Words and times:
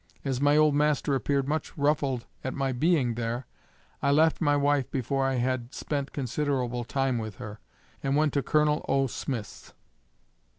As 0.25 0.41
my 0.41 0.57
old 0.57 0.73
master 0.73 1.13
appeared 1.13 1.47
much 1.47 1.77
ruffled 1.77 2.25
at 2.43 2.55
my 2.55 2.71
being 2.71 3.13
there, 3.13 3.45
I 4.01 4.09
left 4.09 4.41
my 4.41 4.57
wife 4.57 4.89
before 4.89 5.27
I 5.27 5.35
had 5.35 5.75
spent 5.75 6.11
considerable 6.11 6.83
time 6.83 7.19
with 7.19 7.35
her, 7.35 7.59
and 8.01 8.15
went 8.15 8.33
to 8.33 8.41
Colonel 8.41 8.83
O. 8.89 9.05
Smith's. 9.05 9.75